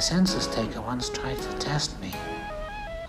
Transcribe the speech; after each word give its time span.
A 0.00 0.02
census 0.02 0.46
taker 0.46 0.80
once 0.80 1.10
tried 1.10 1.36
to 1.36 1.58
test 1.58 2.00
me. 2.00 2.10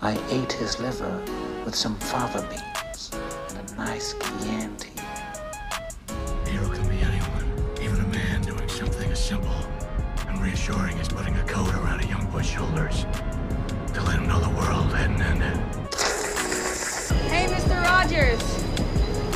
I 0.02 0.20
ate 0.28 0.52
his 0.52 0.78
liver 0.78 1.22
with 1.64 1.74
some 1.74 1.96
fava 1.96 2.46
beans 2.50 3.10
and 3.56 3.70
a 3.70 3.74
nice 3.76 4.12
Chianti. 4.12 4.90
Hero 6.50 6.68
can 6.68 6.86
be 6.90 6.96
anyone, 6.96 7.46
even 7.80 7.98
a 7.98 8.08
man 8.08 8.42
doing 8.42 8.68
something 8.68 9.10
as 9.10 9.24
simple 9.24 9.56
and 10.28 10.38
reassuring 10.42 10.98
as 10.98 11.08
putting 11.08 11.34
a 11.34 11.44
coat 11.44 11.72
around 11.76 12.04
a 12.04 12.06
young 12.08 12.26
boy's 12.26 12.44
shoulders 12.44 13.06
to 13.94 14.02
let 14.02 14.18
him 14.18 14.28
know 14.28 14.38
the 14.38 14.50
world 14.50 14.92
hadn't 14.92 15.22
ended. 15.22 15.56
Hey, 17.30 17.46
Mr. 17.46 17.82
Rogers. 17.84 18.42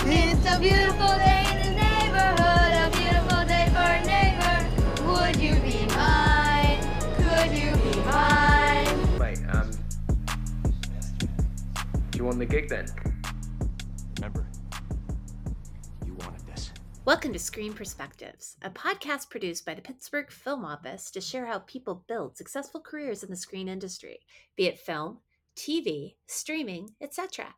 It's 0.05 0.55
a 0.55 0.61
beautiful 0.61 1.17
day 1.17 1.46
won 12.27 12.39
the 12.41 12.45
gig 12.45 12.69
then? 12.69 12.87
Remember, 14.17 14.49
you 16.05 16.13
wanted 16.15 16.45
this. 16.45 16.73
Welcome 17.05 17.33
to 17.33 17.39
Screen 17.39 17.73
Perspectives, 17.73 18.57
a 18.63 18.71
podcast 18.71 19.31
produced 19.31 19.65
by 19.65 19.75
the 19.75 19.81
Pittsburgh 19.81 20.29
Film 20.29 20.65
Office 20.65 21.13
to 21.13 21.21
share 21.21 21.47
how 21.47 21.61
people 21.61 22.03
build 22.09 22.37
successful 22.37 22.81
careers 22.81 23.23
in 23.23 23.31
the 23.31 23.37
screen 23.37 23.69
industry, 23.69 24.19
be 24.57 24.67
it 24.67 24.77
film, 24.77 25.19
TV, 25.55 26.17
streaming, 26.27 26.91
etc. 27.01 27.55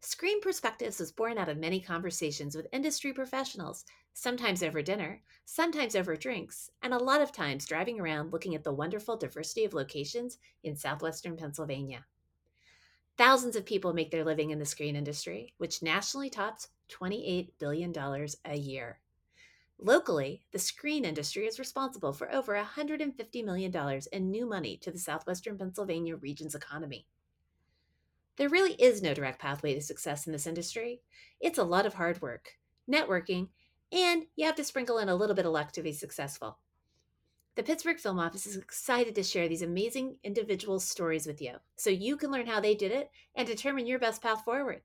Screen 0.00 0.42
Perspectives 0.42 1.00
was 1.00 1.10
born 1.10 1.38
out 1.38 1.48
of 1.48 1.56
many 1.56 1.80
conversations 1.80 2.54
with 2.54 2.66
industry 2.70 3.14
professionals, 3.14 3.86
sometimes 4.12 4.62
over 4.62 4.82
dinner, 4.82 5.22
sometimes 5.46 5.96
over 5.96 6.16
drinks, 6.16 6.68
and 6.82 6.92
a 6.92 6.98
lot 6.98 7.22
of 7.22 7.32
times 7.32 7.64
driving 7.64 7.98
around 7.98 8.30
looking 8.30 8.54
at 8.54 8.62
the 8.62 8.74
wonderful 8.74 9.16
diversity 9.16 9.64
of 9.64 9.72
locations 9.72 10.36
in 10.64 10.76
southwestern 10.76 11.34
Pennsylvania. 11.34 12.04
Thousands 13.18 13.56
of 13.56 13.66
people 13.66 13.92
make 13.92 14.10
their 14.10 14.24
living 14.24 14.50
in 14.50 14.58
the 14.58 14.64
screen 14.64 14.96
industry, 14.96 15.52
which 15.58 15.82
nationally 15.82 16.30
tops 16.30 16.68
$28 16.90 17.50
billion 17.58 17.94
a 18.44 18.56
year. 18.56 19.00
Locally, 19.78 20.44
the 20.52 20.58
screen 20.58 21.04
industry 21.04 21.46
is 21.46 21.58
responsible 21.58 22.12
for 22.12 22.32
over 22.32 22.54
$150 22.54 23.44
million 23.44 24.00
in 24.12 24.30
new 24.30 24.46
money 24.46 24.76
to 24.78 24.90
the 24.90 24.98
southwestern 24.98 25.58
Pennsylvania 25.58 26.16
region's 26.16 26.54
economy. 26.54 27.06
There 28.36 28.48
really 28.48 28.74
is 28.74 29.02
no 29.02 29.12
direct 29.12 29.40
pathway 29.40 29.74
to 29.74 29.80
success 29.82 30.26
in 30.26 30.32
this 30.32 30.46
industry. 30.46 31.02
It's 31.40 31.58
a 31.58 31.64
lot 31.64 31.84
of 31.84 31.94
hard 31.94 32.22
work, 32.22 32.52
networking, 32.90 33.48
and 33.90 34.24
you 34.36 34.46
have 34.46 34.54
to 34.56 34.64
sprinkle 34.64 34.98
in 34.98 35.10
a 35.10 35.14
little 35.14 35.36
bit 35.36 35.46
of 35.46 35.52
luck 35.52 35.72
to 35.72 35.82
be 35.82 35.92
successful. 35.92 36.58
The 37.54 37.62
Pittsburgh 37.62 38.00
Film 38.00 38.18
Office 38.18 38.46
is 38.46 38.56
excited 38.56 39.14
to 39.14 39.22
share 39.22 39.46
these 39.46 39.60
amazing 39.60 40.16
individual 40.24 40.80
stories 40.80 41.26
with 41.26 41.42
you 41.42 41.56
so 41.76 41.90
you 41.90 42.16
can 42.16 42.30
learn 42.30 42.46
how 42.46 42.60
they 42.60 42.74
did 42.74 42.92
it 42.92 43.10
and 43.34 43.46
determine 43.46 43.86
your 43.86 43.98
best 43.98 44.22
path 44.22 44.42
forward. 44.42 44.80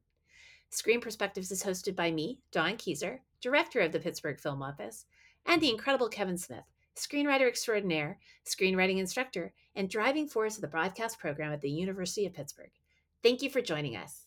Screen 0.69 0.99
Perspectives 0.99 1.49
is 1.49 1.63
hosted 1.63 1.95
by 1.95 2.11
me, 2.11 2.39
Dawn 2.51 2.73
Keyser, 2.73 3.19
director 3.39 3.79
of 3.79 3.93
the 3.93 4.01
Pittsburgh 4.01 4.37
Film 4.37 4.61
Office, 4.61 5.05
and 5.45 5.61
the 5.61 5.69
incredible 5.69 6.09
Kevin 6.09 6.37
Smith, 6.37 6.65
screenwriter 6.93 7.47
extraordinaire, 7.47 8.19
screenwriting 8.45 8.97
instructor, 8.97 9.53
and 9.73 9.89
driving 9.89 10.27
force 10.27 10.55
of 10.55 10.61
the 10.61 10.67
broadcast 10.67 11.19
program 11.19 11.53
at 11.53 11.61
the 11.61 11.69
University 11.69 12.25
of 12.25 12.33
Pittsburgh. 12.33 12.71
Thank 13.23 13.41
you 13.41 13.49
for 13.49 13.61
joining 13.61 13.95
us. 13.95 14.25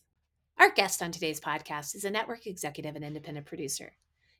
Our 0.57 0.71
guest 0.71 1.03
on 1.03 1.11
today's 1.11 1.39
podcast 1.39 1.93
is 1.93 2.05
a 2.05 2.09
network 2.09 2.47
executive 2.47 2.95
and 2.95 3.05
independent 3.05 3.45
producer. 3.45 3.93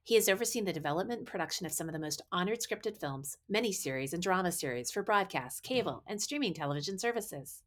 He 0.04 0.16
has 0.16 0.28
overseen 0.28 0.66
the 0.66 0.74
development 0.74 1.20
and 1.20 1.28
production 1.28 1.66
of 1.66 1.72
some 1.72 1.88
of 1.88 1.94
the 1.94 2.00
most 2.00 2.24
honored 2.32 2.60
scripted 2.60 3.00
films, 3.00 3.38
miniseries, 3.52 4.14
and 4.14 4.22
drama 4.22 4.52
series 4.52 4.90
for 4.90 5.04
broadcast, 5.04 5.62
cable, 5.62 6.04
and 6.08 6.20
streaming 6.20 6.54
television 6.56 6.98
services. 6.98 7.62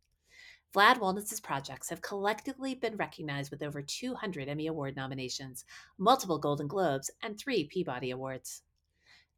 Vlad 0.74 0.98
Wolynetz's 0.98 1.38
projects 1.38 1.90
have 1.90 2.02
collectively 2.02 2.74
been 2.74 2.96
recognized 2.96 3.52
with 3.52 3.62
over 3.62 3.80
200 3.80 4.48
Emmy 4.48 4.66
Award 4.66 4.96
nominations, 4.96 5.64
multiple 5.96 6.40
Golden 6.40 6.66
Globes, 6.66 7.12
and 7.22 7.38
three 7.38 7.68
Peabody 7.68 8.10
Awards. 8.10 8.62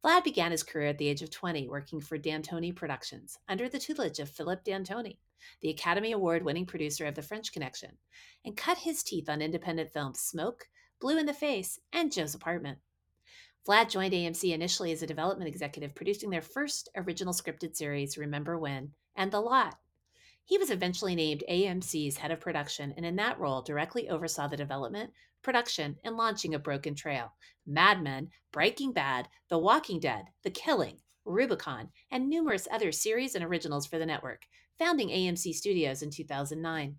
Vlad 0.03 0.25
began 0.25 0.51
his 0.51 0.63
career 0.63 0.89
at 0.89 0.97
the 0.97 1.09
age 1.09 1.21
of 1.21 1.31
20 1.31 1.69
working 1.69 2.01
for 2.01 2.17
D'Antoni 2.17 2.75
Productions 2.75 3.39
under 3.47 3.69
the 3.69 3.79
tutelage 3.79 4.19
of 4.19 4.31
Philip 4.31 4.65
D'Antoni, 4.65 5.19
the 5.61 5.69
Academy 5.69 6.13
Award 6.13 6.43
winning 6.43 6.65
producer 6.65 7.05
of 7.05 7.15
The 7.15 7.23
French 7.23 7.53
Connection, 7.53 7.99
and 8.43 8.57
cut 8.57 8.79
his 8.79 9.03
teeth 9.03 9.29
on 9.29 9.43
independent 9.43 9.91
films 9.91 10.21
Smoke, 10.21 10.71
Blue 10.99 11.19
in 11.19 11.27
the 11.27 11.35
Face, 11.35 11.79
and 11.93 12.11
Joe's 12.11 12.35
Apartment. 12.35 12.79
Vlad 13.67 13.91
joined 13.91 14.13
AMC 14.13 14.53
initially 14.53 14.93
as 14.93 15.03
a 15.03 15.07
development 15.09 15.49
executive, 15.49 15.95
producing 15.95 16.31
their 16.31 16.43
first 16.43 16.89
original 16.95 17.35
scripted 17.35 17.75
series, 17.75 18.17
Remember 18.17 18.57
When, 18.57 18.93
and 19.17 19.33
The 19.33 19.41
Lot. 19.41 19.77
He 20.45 20.57
was 20.57 20.71
eventually 20.71 21.17
named 21.17 21.43
AMC's 21.51 22.19
head 22.19 22.31
of 22.31 22.39
production, 22.39 22.95
and 22.97 23.05
in 23.05 23.17
that 23.17 23.41
role, 23.41 23.63
directly 23.63 24.09
oversaw 24.09 24.47
the 24.47 24.57
development, 24.57 25.11
production, 25.43 25.97
and 26.05 26.17
launching 26.17 26.55
of 26.55 26.63
Broken 26.63 26.95
Trail, 26.95 27.33
Mad 27.67 28.01
Men, 28.01 28.31
Breaking 28.53 28.93
Bad, 28.93 29.29
The 29.49 29.59
Walking 29.59 29.99
Dead, 29.99 30.27
The 30.45 30.51
Killing, 30.51 30.99
Rubicon, 31.25 31.89
and 32.13 32.31
numerous 32.31 32.69
other 32.71 32.93
series 32.93 33.35
and 33.35 33.45
originals 33.45 33.87
for 33.87 33.99
the 33.99 34.07
network, 34.07 34.43
founding 34.79 35.09
AMC 35.09 35.53
Studios 35.53 36.03
in 36.03 36.11
2009. 36.11 36.97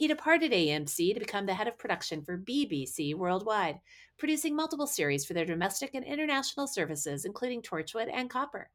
He 0.00 0.08
departed 0.08 0.52
AMC 0.52 1.12
to 1.12 1.20
become 1.20 1.44
the 1.44 1.52
head 1.52 1.68
of 1.68 1.76
production 1.76 2.22
for 2.22 2.38
BBC 2.38 3.14
Worldwide, 3.14 3.80
producing 4.16 4.56
multiple 4.56 4.86
series 4.86 5.26
for 5.26 5.34
their 5.34 5.44
domestic 5.44 5.90
and 5.92 6.06
international 6.06 6.66
services, 6.66 7.26
including 7.26 7.60
Torchwood 7.60 8.08
and 8.10 8.30
Copper. 8.30 8.70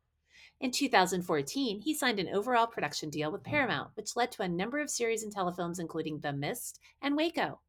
In 0.62 0.69
2014, 0.69 1.81
he 1.81 1.96
signed 1.96 2.19
an 2.19 2.30
overall 2.30 2.68
production 2.68 3.09
deal 3.09 3.31
with 3.31 3.44
Paramount, 3.44 3.90
which 3.96 4.16
led 4.16 4.31
to 4.34 4.44
a 4.44 4.47
number 4.47 4.78
of 4.78 4.91
series 4.91 5.24
and 5.24 5.34
telefilms, 5.34 5.80
including 5.80 6.19
The 6.19 6.31
Mist 6.31 6.80
and 7.02 7.18
Waco. 7.18 7.59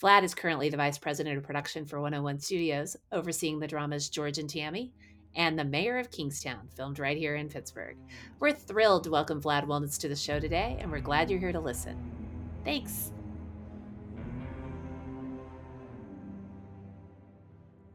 Vlad 0.00 0.22
is 0.22 0.36
currently 0.36 0.68
the 0.68 0.76
vice 0.76 0.96
president 0.96 1.36
of 1.36 1.42
production 1.42 1.86
for 1.86 2.00
101 2.00 2.38
Studios, 2.38 2.96
overseeing 3.10 3.58
the 3.58 3.66
dramas 3.66 4.08
George 4.08 4.38
and 4.38 4.48
Tammy 4.48 4.92
and 5.34 5.58
The 5.58 5.64
Mayor 5.64 5.98
of 5.98 6.12
Kingstown, 6.12 6.68
filmed 6.76 7.00
right 7.00 7.18
here 7.18 7.34
in 7.34 7.48
Pittsburgh. 7.48 7.96
We're 8.38 8.52
thrilled 8.52 9.02
to 9.04 9.10
welcome 9.10 9.42
Vlad 9.42 9.66
Wolynetz 9.66 9.98
to 9.98 10.08
the 10.08 10.14
show 10.14 10.38
today, 10.38 10.78
and 10.80 10.88
we're 10.88 11.00
glad 11.00 11.28
you're 11.28 11.40
here 11.40 11.50
to 11.50 11.58
listen. 11.58 12.15
Thanks. 12.66 13.12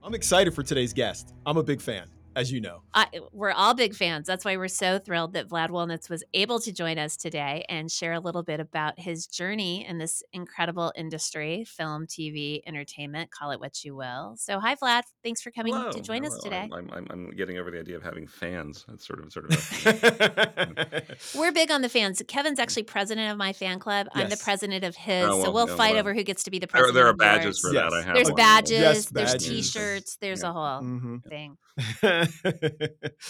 I'm 0.01 0.15
excited 0.15 0.55
for 0.55 0.63
today's 0.63 0.93
guest. 0.93 1.33
I'm 1.45 1.57
a 1.57 1.63
big 1.63 1.81
fan, 1.81 2.07
as 2.36 2.52
you 2.52 2.62
know. 2.62 2.81
I, 2.94 3.08
we're 3.31 3.52
all 3.52 3.74
big 3.74 3.96
fans. 3.96 4.28
That's 4.28 4.46
why 4.46 4.58
we're 4.58 4.68
so 4.68 5.00
thrilled 5.00 5.34
that 5.34 5.47
Vlad 5.50 5.69
Wolynetz 5.69 6.09
was 6.09 6.24
able 6.34 6.59
to 6.62 6.72
join 6.72 6.97
us 6.97 7.18
today 7.18 7.66
and 7.69 7.92
share 7.92 8.14
a 8.14 8.19
little 8.19 8.44
bit 8.44 8.59
about 8.59 9.00
his 9.00 9.28
journey 9.28 9.86
in 9.86 9.97
this 9.97 10.24
incredible 10.34 10.92
industry 10.96 11.66
film, 11.66 12.08
TV, 12.08 12.62
entertainment, 12.66 13.31
call 13.31 13.52
it 13.52 13.59
what 13.59 13.84
you 13.84 13.96
will. 13.96 14.36
So, 14.38 14.59
hi, 14.59 14.75
Vlad. 14.75 15.03
Thanks 15.24 15.42
for 15.42 15.52
coming 15.52 15.74
Hello. 15.74 15.92
to 15.92 16.02
join 16.02 16.25
us 16.25 16.38
today. 16.40 16.69
I'm, 16.72 16.90
I'm, 16.94 17.08
I'm 17.09 17.31
getting 17.31 17.58
over 17.58 17.72
the 17.72 17.80
idea 17.80 17.97
of 17.97 18.03
having 18.03 18.28
fans. 18.28 18.86
That's 18.88 19.06
sort 19.06 19.24
of 19.24 19.31
sort 19.31 19.46
of. 19.52 19.86
A, 19.86 21.02
We're 21.38 21.52
big 21.52 21.72
on 21.72 21.81
the 21.81 21.90
fans. 21.90 22.22
Kevin's 22.28 22.59
actually 22.59 22.84
president 22.84 23.31
of 23.31 23.38
my 23.38 23.53
fan 23.53 23.80
club. 23.80 24.08
I'm 24.13 24.30
the 24.30 24.38
president 24.38 24.84
of 24.84 24.96
his. 24.96 25.25
Oh, 25.25 25.31
so 25.31 25.52
well, 25.52 25.53
we'll 25.53 25.69
yeah, 25.69 25.75
fight 25.75 25.92
well, 25.92 26.00
over 26.02 26.13
who 26.13 26.24
gets 26.24 26.44
to 26.44 26.52
be 26.52 26.59
the 26.59 26.68
president. 26.68 26.96
there 26.96 27.06
are 27.08 27.09
of 27.12 27.18
badges 27.18 27.44
yours. 27.44 27.59
for 27.62 27.74
Yes. 27.74 27.92
that. 27.92 27.98
I 27.98 28.02
have 28.03 28.16
There's 28.16 28.28
one. 28.30 28.36
badges, 28.36 28.72
Yes, 28.80 29.06
there's 29.09 29.36
t-shirts, 29.36 30.18
there's 30.22 30.42
Yeah. 30.44 30.50
a 30.50 30.53
whole 30.53 30.81
Mhm. 30.81 31.24
thing. 31.24 31.58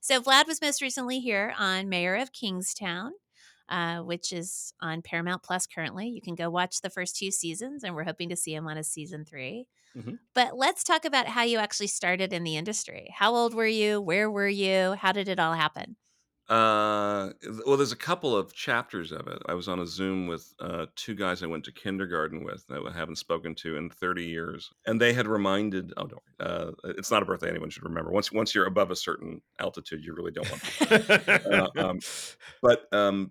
So 0.00 0.22
Vlad 0.22 0.46
was 0.46 0.62
most 0.62 0.80
recently 0.80 1.20
here 1.20 1.52
on 1.58 1.90
Mayor 1.90 2.14
of 2.14 2.32
Kingstown, 2.32 3.12
uh, 3.68 3.98
which 3.98 4.32
is 4.32 4.72
on 4.80 5.02
Paramount 5.02 5.42
Plus 5.42 5.66
currently. 5.66 6.08
You 6.08 6.22
can 6.22 6.34
go 6.34 6.48
watch 6.48 6.80
the 6.80 6.88
first 6.88 7.16
two 7.16 7.30
seasons, 7.30 7.84
and 7.84 7.94
we're 7.94 8.04
hoping 8.04 8.30
to 8.30 8.36
see 8.36 8.54
him 8.54 8.66
on 8.66 8.78
a 8.78 8.84
season 8.84 9.26
3 9.26 9.66
Mhm. 9.94 10.18
But 10.34 10.56
let's 10.56 10.82
talk 10.84 11.04
about 11.04 11.26
how 11.26 11.42
you 11.42 11.58
actually 11.58 11.88
started 11.88 12.32
in 12.32 12.44
the 12.44 12.56
industry. 12.56 13.12
How 13.14 13.34
old 13.34 13.52
were 13.54 13.66
you? 13.66 14.00
Where 14.00 14.30
were 14.30 14.48
you? 14.48 14.92
How 14.92 15.12
did 15.12 15.28
it 15.28 15.38
all 15.38 15.54
happen? 15.54 15.96
Uh, 16.48 17.30
well, 17.66 17.76
there's 17.76 17.92
a 17.92 17.96
couple 17.96 18.34
of 18.34 18.54
chapters 18.54 19.12
of 19.12 19.26
it. 19.28 19.38
I 19.46 19.52
was 19.54 19.68
on 19.68 19.80
a 19.80 19.86
Zoom 19.86 20.26
with 20.26 20.54
uh, 20.60 20.86
two 20.96 21.14
guys 21.14 21.42
I 21.42 21.46
went 21.46 21.64
to 21.64 21.72
kindergarten 21.72 22.42
with 22.42 22.66
that 22.68 22.82
I 22.88 22.92
haven't 22.96 23.16
spoken 23.16 23.54
to 23.56 23.76
in 23.76 23.90
30 23.90 24.24
years, 24.24 24.70
and 24.86 24.98
they 25.00 25.12
had 25.12 25.26
reminded. 25.26 25.92
Oh, 25.98 26.06
don't. 26.06 26.22
worry, 26.40 26.50
Uh, 26.68 26.70
it's 26.96 27.10
not 27.10 27.22
a 27.22 27.26
birthday 27.26 27.50
anyone 27.50 27.68
should 27.70 27.84
remember. 27.84 28.10
Once 28.10 28.32
once 28.32 28.54
you're 28.54 28.66
above 28.66 28.90
a 28.90 28.96
certain 28.96 29.42
altitude, 29.58 30.04
you 30.04 30.14
really 30.14 30.30
don't 30.32 30.50
want. 30.50 30.62
To. 30.62 31.70
Uh, 31.76 31.88
um, 31.90 31.98
but 32.62 32.86
um, 32.94 33.30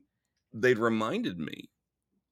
they'd 0.53 0.77
reminded 0.77 1.39
me 1.39 1.69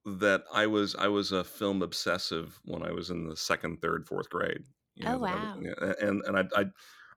that 0.06 0.44
I 0.54 0.68
was 0.68 0.96
I 0.96 1.08
was 1.08 1.32
a 1.32 1.44
film 1.44 1.82
obsessive 1.82 2.60
when 2.64 2.84
I 2.84 2.92
was 2.92 3.10
in 3.10 3.28
the 3.28 3.36
second, 3.36 3.82
third, 3.82 4.06
fourth 4.06 4.30
grade. 4.30 4.64
You 4.96 5.08
Oh, 5.08 5.20
that 5.20 5.34
I 5.34 5.36
was- 5.36 5.56
wow. 5.56 5.60
yeah, 5.62 5.94
and 6.08 6.22
and 6.26 6.38
I, 6.38 6.44
I 6.62 6.66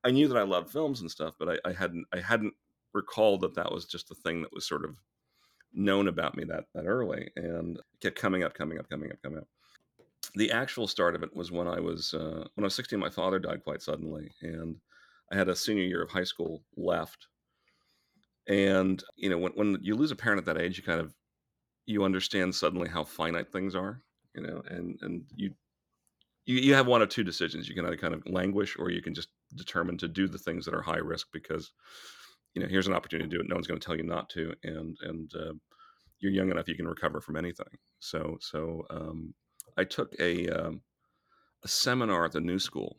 I 0.04 0.10
knew 0.10 0.26
that 0.28 0.38
I 0.38 0.42
loved 0.42 0.70
films 0.70 1.02
and 1.02 1.10
stuff, 1.10 1.34
but 1.38 1.50
I, 1.50 1.68
I 1.68 1.72
hadn't 1.72 2.06
I 2.14 2.20
hadn't 2.20 2.54
recalled 2.94 3.42
that 3.42 3.54
that 3.54 3.72
was 3.72 3.86
just 3.86 4.10
a 4.10 4.14
thing 4.14 4.42
that 4.42 4.52
was 4.52 4.66
sort 4.66 4.84
of 4.84 4.96
known 5.72 6.08
about 6.08 6.36
me 6.36 6.44
that 6.44 6.66
that 6.74 6.86
early, 6.86 7.30
and 7.36 7.80
kept 8.00 8.16
coming 8.18 8.42
up, 8.44 8.54
coming 8.54 8.78
up, 8.78 8.88
coming 8.88 9.12
up, 9.12 9.22
coming 9.22 9.38
up. 9.40 9.48
The 10.34 10.50
actual 10.52 10.88
start 10.88 11.14
of 11.16 11.22
it 11.22 11.34
was 11.36 11.52
when 11.52 11.68
I 11.68 11.80
was 11.80 12.14
uh, 12.14 12.48
when 12.54 12.64
I 12.64 12.68
was 12.68 12.74
16. 12.74 12.98
My 12.98 13.10
father 13.10 13.38
died 13.38 13.62
quite 13.64 13.82
suddenly, 13.82 14.32
and 14.42 14.80
I 15.32 15.36
had 15.36 15.48
a 15.48 15.56
senior 15.56 15.84
year 15.84 16.02
of 16.02 16.10
high 16.10 16.24
school 16.24 16.64
left, 16.76 17.28
And 18.46 19.02
you 19.16 19.28
know, 19.28 19.38
when 19.38 19.52
when 19.52 19.78
you 19.82 19.94
lose 19.94 20.10
a 20.10 20.16
parent 20.16 20.38
at 20.38 20.46
that 20.46 20.60
age, 20.60 20.78
you 20.78 20.84
kind 20.84 21.00
of 21.00 21.14
you 21.86 22.04
understand 22.04 22.54
suddenly 22.54 22.88
how 22.88 23.04
finite 23.04 23.52
things 23.52 23.74
are. 23.74 24.02
You 24.34 24.42
know, 24.42 24.62
and 24.68 24.98
and 25.02 25.26
you 25.34 25.54
you, 26.46 26.58
you 26.58 26.74
have 26.74 26.86
one 26.86 27.02
of 27.02 27.08
two 27.10 27.24
decisions. 27.24 27.68
You 27.68 27.74
can 27.74 27.86
either 27.86 27.96
kind 27.96 28.14
of 28.14 28.26
languish, 28.26 28.76
or 28.78 28.90
you 28.90 29.02
can 29.02 29.14
just 29.14 29.30
determine 29.56 29.98
to 29.98 30.08
do 30.08 30.28
the 30.28 30.38
things 30.38 30.64
that 30.66 30.74
are 30.74 30.82
high 30.82 30.98
risk 30.98 31.28
because 31.32 31.72
you 32.54 32.62
know 32.62 32.68
here's 32.68 32.86
an 32.86 32.94
opportunity 32.94 33.28
to 33.28 33.36
do 33.36 33.40
it. 33.40 33.48
No 33.48 33.56
one's 33.56 33.66
going 33.66 33.80
to 33.80 33.86
tell 33.86 33.96
you 33.96 34.02
not 34.02 34.28
to, 34.30 34.54
and 34.62 34.96
and 35.02 35.30
uh, 35.34 35.52
you're 36.20 36.32
young 36.32 36.50
enough 36.50 36.68
you 36.68 36.76
can 36.76 36.88
recover 36.88 37.20
from 37.20 37.36
anything. 37.36 37.66
So 38.00 38.38
so 38.40 38.84
um, 38.90 39.34
I 39.76 39.84
took 39.84 40.14
a 40.18 40.48
um, 40.48 40.82
a 41.64 41.68
seminar 41.68 42.24
at 42.24 42.32
the 42.32 42.40
New 42.40 42.58
School, 42.58 42.96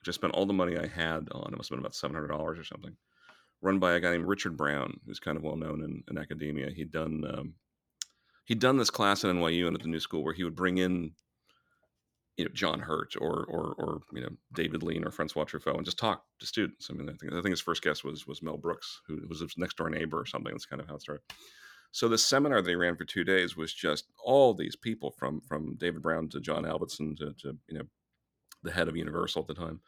which 0.00 0.08
I 0.08 0.12
spent 0.12 0.34
all 0.34 0.46
the 0.46 0.52
money 0.52 0.76
I 0.76 0.86
had 0.86 1.28
on. 1.32 1.52
It 1.52 1.56
must 1.56 1.70
have 1.70 1.76
been 1.76 1.84
about 1.84 1.94
seven 1.94 2.14
hundred 2.14 2.28
dollars 2.28 2.58
or 2.58 2.64
something. 2.64 2.96
Run 3.60 3.78
by 3.78 3.94
a 3.94 4.00
guy 4.00 4.12
named 4.12 4.26
Richard 4.26 4.56
Brown, 4.56 5.00
who's 5.04 5.18
kind 5.18 5.36
of 5.36 5.42
well 5.42 5.56
known 5.56 5.82
in, 5.82 6.04
in 6.08 6.18
academia. 6.18 6.70
He'd 6.70 6.92
done 6.92 7.24
um, 7.28 7.54
he'd 8.44 8.60
done 8.60 8.76
this 8.76 8.90
class 8.90 9.24
at 9.24 9.34
NYU 9.34 9.66
and 9.66 9.76
at 9.76 9.82
the 9.82 9.88
New 9.88 10.00
School 10.00 10.24
where 10.24 10.34
he 10.34 10.44
would 10.44 10.56
bring 10.56 10.78
in 10.78 11.12
you 12.38 12.44
know 12.44 12.50
John 12.54 12.78
Hurt 12.78 13.14
or 13.20 13.44
or 13.48 13.74
or 13.76 14.00
you 14.14 14.22
know 14.22 14.30
David 14.54 14.82
Lean 14.82 15.04
or 15.04 15.10
Francois 15.10 15.44
Truffaut 15.44 15.76
and 15.76 15.84
just 15.84 15.98
talk 15.98 16.24
to 16.38 16.46
students. 16.46 16.88
I 16.88 16.94
mean, 16.94 17.10
I 17.10 17.12
think 17.12 17.32
I 17.32 17.42
think 17.42 17.50
his 17.50 17.60
first 17.60 17.82
guest 17.82 18.04
was 18.04 18.26
was 18.26 18.42
Mel 18.42 18.56
Brooks, 18.56 19.02
who 19.06 19.20
was 19.28 19.40
his 19.40 19.54
next 19.58 19.76
door 19.76 19.90
neighbor 19.90 20.20
or 20.20 20.26
something. 20.26 20.52
That's 20.52 20.64
kind 20.64 20.80
of 20.80 20.88
how 20.88 20.94
it 20.94 21.02
started. 21.02 21.22
So 21.90 22.08
the 22.08 22.16
seminar 22.16 22.62
they 22.62 22.76
ran 22.76 22.96
for 22.96 23.04
two 23.04 23.24
days 23.24 23.56
was 23.56 23.74
just 23.74 24.06
all 24.24 24.54
these 24.54 24.76
people 24.76 25.10
from 25.10 25.40
from 25.40 25.74
David 25.76 26.00
Brown 26.00 26.28
to 26.30 26.40
John 26.40 26.64
Albertson 26.64 27.16
to, 27.16 27.34
to 27.42 27.58
you 27.68 27.78
know 27.78 27.84
the 28.62 28.72
head 28.72 28.88
of 28.88 28.96
Universal 28.96 29.42
at 29.42 29.48
the 29.48 29.54
time, 29.54 29.80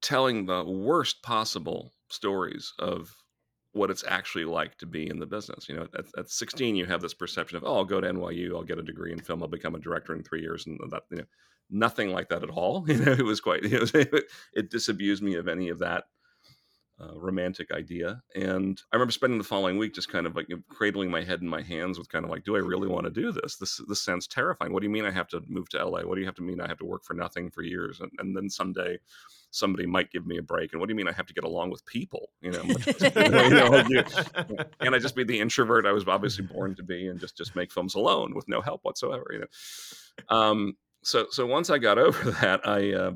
telling 0.00 0.46
the 0.46 0.64
worst 0.64 1.22
possible 1.22 1.92
stories 2.08 2.72
of 2.78 3.14
what 3.72 3.90
it's 3.90 4.04
actually 4.06 4.44
like 4.44 4.76
to 4.78 4.86
be 4.86 5.08
in 5.08 5.18
the 5.18 5.26
business. 5.26 5.68
You 5.68 5.76
know, 5.76 5.88
at, 5.98 6.04
at 6.16 6.30
16, 6.30 6.76
you 6.76 6.86
have 6.86 7.00
this 7.00 7.14
perception 7.14 7.56
of, 7.56 7.64
oh, 7.64 7.76
I'll 7.76 7.84
go 7.84 8.00
to 8.00 8.12
NYU, 8.12 8.54
I'll 8.54 8.62
get 8.62 8.78
a 8.78 8.82
degree 8.82 9.12
in 9.12 9.20
film, 9.20 9.42
I'll 9.42 9.48
become 9.48 9.74
a 9.74 9.80
director 9.80 10.14
in 10.14 10.22
three 10.22 10.42
years, 10.42 10.66
and 10.66 10.78
that, 10.90 11.04
you 11.10 11.18
know, 11.18 11.24
nothing 11.70 12.10
like 12.10 12.28
that 12.28 12.42
at 12.42 12.50
all. 12.50 12.84
You 12.88 12.98
know, 12.98 13.12
it 13.12 13.24
was 13.24 13.40
quite, 13.40 13.62
you 13.64 13.86
know, 13.94 14.20
it 14.54 14.70
disabused 14.70 15.22
me 15.22 15.36
of 15.36 15.48
any 15.48 15.70
of 15.70 15.78
that 15.78 16.04
uh, 17.02 17.18
romantic 17.18 17.72
idea. 17.72 18.22
And 18.34 18.80
I 18.92 18.96
remember 18.96 19.12
spending 19.12 19.38
the 19.38 19.44
following 19.44 19.78
week 19.78 19.94
just 19.94 20.10
kind 20.10 20.26
of 20.26 20.36
like 20.36 20.48
cradling 20.68 21.10
my 21.10 21.22
head 21.22 21.40
in 21.40 21.48
my 21.48 21.62
hands 21.62 21.98
with 21.98 22.08
kind 22.08 22.24
of 22.24 22.30
like, 22.30 22.44
do 22.44 22.54
I 22.54 22.60
really 22.60 22.88
want 22.88 23.04
to 23.04 23.10
do 23.10 23.32
this? 23.32 23.56
This 23.56 23.80
this 23.88 24.02
sounds 24.02 24.26
terrifying. 24.26 24.72
What 24.72 24.80
do 24.80 24.86
you 24.86 24.92
mean 24.92 25.04
I 25.04 25.10
have 25.10 25.28
to 25.28 25.42
move 25.48 25.68
to 25.70 25.84
LA? 25.84 26.02
What 26.02 26.14
do 26.14 26.20
you 26.20 26.26
have 26.26 26.36
to 26.36 26.42
mean 26.42 26.60
I 26.60 26.68
have 26.68 26.78
to 26.78 26.84
work 26.84 27.04
for 27.04 27.14
nothing 27.14 27.50
for 27.50 27.62
years? 27.62 28.00
And, 28.00 28.10
and 28.18 28.36
then 28.36 28.48
someday 28.48 28.98
somebody 29.50 29.86
might 29.86 30.10
give 30.10 30.26
me 30.26 30.38
a 30.38 30.42
break. 30.42 30.72
And 30.72 30.80
what 30.80 30.88
do 30.88 30.92
you 30.92 30.96
mean 30.96 31.08
I 31.08 31.12
have 31.12 31.26
to 31.26 31.34
get 31.34 31.44
along 31.44 31.70
with 31.70 31.84
people? 31.84 32.30
You 32.40 32.52
know, 32.52 32.62
you 32.62 33.50
know 33.50 33.84
can 34.80 34.94
I 34.94 34.98
just 34.98 35.16
be 35.16 35.24
the 35.24 35.40
introvert 35.40 35.86
I 35.86 35.92
was 35.92 36.06
obviously 36.06 36.46
born 36.52 36.74
to 36.76 36.82
be 36.82 37.08
and 37.08 37.20
just 37.20 37.36
just 37.36 37.56
make 37.56 37.72
films 37.72 37.94
alone 37.94 38.34
with 38.34 38.48
no 38.48 38.60
help 38.60 38.84
whatsoever? 38.84 39.26
You 39.32 39.40
know. 39.40 40.36
Um, 40.36 40.76
so 41.02 41.26
so 41.30 41.46
once 41.46 41.70
I 41.70 41.78
got 41.78 41.98
over 41.98 42.30
that, 42.42 42.66
I 42.66 42.92
uh, 42.92 43.12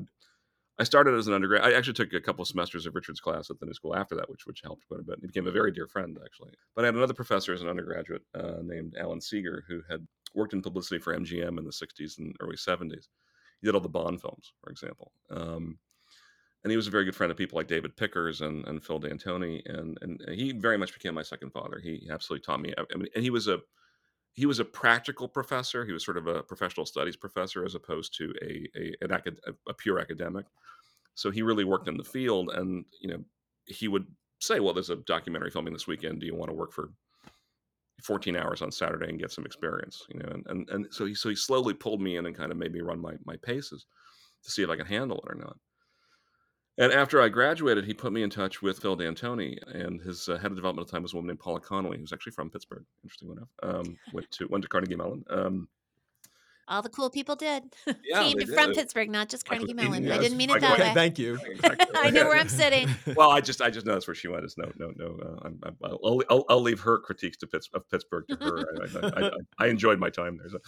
I 0.79 0.83
started 0.83 1.15
as 1.15 1.27
an 1.27 1.33
undergrad. 1.33 1.63
I 1.63 1.73
actually 1.73 1.93
took 1.93 2.13
a 2.13 2.21
couple 2.21 2.43
of 2.43 2.47
semesters 2.47 2.85
of 2.85 2.93
Richard's 2.93 3.19
class 3.19 3.49
at 3.49 3.59
the 3.59 3.65
new 3.65 3.73
school 3.73 3.95
after 3.95 4.15
that, 4.15 4.29
which 4.29 4.45
which 4.45 4.61
helped 4.63 4.87
quite 4.87 4.99
a 4.99 5.03
bit. 5.03 5.17
He 5.21 5.27
became 5.27 5.47
a 5.47 5.51
very 5.51 5.71
dear 5.71 5.87
friend, 5.87 6.17
actually. 6.23 6.51
But 6.75 6.85
I 6.85 6.87
had 6.87 6.95
another 6.95 7.13
professor 7.13 7.53
as 7.53 7.61
an 7.61 7.69
undergraduate 7.69 8.21
uh, 8.35 8.57
named 8.61 8.95
Alan 8.99 9.21
Seeger, 9.21 9.63
who 9.67 9.81
had 9.89 10.05
worked 10.35 10.53
in 10.53 10.61
publicity 10.61 10.99
for 10.99 11.17
MGM 11.17 11.57
in 11.57 11.65
the 11.65 11.71
'60s 11.71 12.19
and 12.19 12.35
early 12.39 12.57
'70s. 12.57 13.07
He 13.59 13.65
did 13.65 13.73
all 13.73 13.81
the 13.81 13.89
Bond 13.89 14.21
films, 14.21 14.53
for 14.63 14.69
example. 14.69 15.11
Um, 15.31 15.79
and 16.63 16.71
he 16.71 16.77
was 16.77 16.87
a 16.87 16.91
very 16.91 17.05
good 17.05 17.15
friend 17.15 17.31
of 17.31 17.37
people 17.37 17.57
like 17.57 17.67
David 17.67 17.95
Pickers 17.95 18.41
and, 18.41 18.67
and 18.67 18.83
Phil 18.83 18.99
D'Antoni, 18.99 19.61
and 19.65 19.97
and 20.01 20.21
he 20.29 20.51
very 20.51 20.77
much 20.77 20.93
became 20.93 21.15
my 21.15 21.23
second 21.23 21.51
father. 21.51 21.79
He 21.79 22.07
absolutely 22.11 22.43
taught 22.45 22.61
me. 22.61 22.73
I 22.77 22.97
mean, 22.97 23.07
and 23.15 23.23
he 23.23 23.31
was 23.31 23.47
a 23.47 23.61
he 24.37 24.45
was 24.45 24.59
a 24.59 24.65
practical 24.65 25.27
professor. 25.27 25.83
He 25.83 25.91
was 25.91 26.05
sort 26.05 26.15
of 26.15 26.27
a 26.27 26.43
professional 26.43 26.85
studies 26.85 27.15
professor 27.15 27.65
as 27.65 27.73
opposed 27.73 28.15
to 28.17 28.31
a 28.43 28.67
a, 28.79 28.93
an 29.01 29.11
acad- 29.11 29.41
a 29.67 29.73
pure 29.73 29.99
academic. 29.99 30.45
So 31.15 31.31
he 31.31 31.41
really 31.41 31.65
worked 31.65 31.87
in 31.87 31.97
the 31.97 32.03
field, 32.03 32.51
and 32.51 32.85
you 33.01 33.09
know, 33.09 33.23
he 33.65 33.87
would 33.87 34.05
say, 34.39 34.59
"Well, 34.59 34.75
there's 34.75 34.91
a 34.91 34.97
documentary 34.97 35.49
filming 35.49 35.73
this 35.73 35.87
weekend. 35.87 36.19
Do 36.19 36.27
you 36.27 36.35
want 36.35 36.51
to 36.51 36.55
work 36.55 36.71
for 36.71 36.91
14 38.03 38.35
hours 38.35 38.61
on 38.61 38.71
Saturday 38.71 39.09
and 39.09 39.19
get 39.19 39.31
some 39.31 39.43
experience?" 39.43 40.05
You 40.09 40.19
know, 40.19 40.29
and 40.29 40.45
and, 40.47 40.69
and 40.69 40.93
so 40.93 41.07
he 41.07 41.15
so 41.15 41.29
he 41.29 41.35
slowly 41.35 41.73
pulled 41.73 41.99
me 42.01 42.17
in 42.17 42.27
and 42.27 42.37
kind 42.37 42.51
of 42.51 42.59
made 42.59 42.73
me 42.73 42.81
run 42.81 43.01
my 43.01 43.15
my 43.25 43.37
paces 43.37 43.87
to 44.43 44.51
see 44.51 44.61
if 44.61 44.69
I 44.69 44.77
could 44.77 44.87
handle 44.87 45.17
it 45.17 45.31
or 45.33 45.35
not. 45.35 45.57
And 46.79 46.93
after 46.93 47.21
I 47.21 47.29
graduated, 47.29 47.85
he 47.85 47.93
put 47.93 48.13
me 48.13 48.21
in 48.21 48.29
touch 48.29 48.61
with 48.61 48.79
Phil 48.79 48.95
D'Antoni, 48.95 49.57
and 49.73 49.99
his 49.99 50.29
uh, 50.29 50.37
head 50.37 50.51
of 50.51 50.55
development 50.55 50.87
at 50.87 50.91
the 50.91 50.95
time 50.95 51.03
was 51.03 51.13
a 51.13 51.15
woman 51.15 51.29
named 51.29 51.39
Paula 51.39 51.59
Connolly, 51.59 51.97
who's 51.97 52.13
actually 52.13 52.33
from 52.33 52.51
Pittsburgh. 52.51 52.85
Interesting 53.03 53.31
enough, 53.31 53.49
um, 53.63 53.97
went 54.13 54.29
to 54.31 54.47
went 54.47 54.61
to 54.61 54.67
Carnegie 54.67 54.95
Mellon. 54.95 55.23
Um, 55.29 55.67
all 56.67 56.81
the 56.81 56.89
cool 56.89 57.09
people 57.09 57.35
did. 57.35 57.63
Yeah, 58.03 58.23
Came 58.23 58.37
they 58.37 58.45
from 58.45 58.67
did. 58.67 58.75
Pittsburgh, 58.75 59.09
not 59.09 59.29
just 59.29 59.45
Carnegie 59.45 59.73
Mellon. 59.73 60.09
I 60.11 60.17
didn't 60.17 60.37
mean 60.37 60.49
it 60.49 60.61
that 60.61 60.77
way. 60.77 60.93
Thank 60.93 61.17
you. 61.17 61.39
Exactly. 61.45 61.87
I 61.95 62.09
know 62.09 62.25
where 62.25 62.37
I'm 62.37 62.49
sitting. 62.49 62.89
well, 63.15 63.31
I 63.31 63.41
just 63.41 63.61
I 63.61 63.69
just 63.69 63.85
know 63.85 63.93
that's 63.93 64.07
where 64.07 64.15
she 64.15 64.27
went. 64.27 64.45
Is 64.45 64.55
no 64.57 64.71
no 64.77 64.91
no. 64.95 65.17
Uh, 65.21 65.45
I'm, 65.45 65.59
I'm, 65.63 65.77
I'll, 65.83 66.21
I'll 66.29 66.45
I'll 66.49 66.61
leave 66.61 66.79
her 66.81 66.99
critiques 66.99 67.37
to 67.37 67.47
Pitts, 67.47 67.69
of 67.73 67.89
Pittsburgh 67.89 68.25
to 68.29 68.35
her. 68.35 68.65
I, 68.81 69.07
I, 69.07 69.27
I, 69.27 69.31
I 69.59 69.67
enjoyed 69.67 69.99
my 69.99 70.09
time 70.09 70.37
there. 70.37 70.49
So. 70.49 70.59